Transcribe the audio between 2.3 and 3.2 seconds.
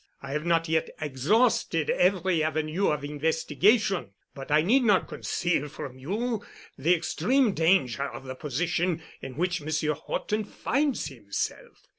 avenue of